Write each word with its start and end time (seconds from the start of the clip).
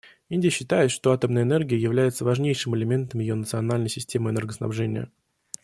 Индия 0.29 0.49
считает, 0.49 0.89
что 0.89 1.11
атомная 1.11 1.43
энергия 1.43 1.77
является 1.77 2.25
важнейшим 2.25 2.75
элементом 2.75 3.19
ее 3.19 3.35
национальной 3.35 3.87
системы 3.87 4.31
энергоснабжения. 4.31 5.11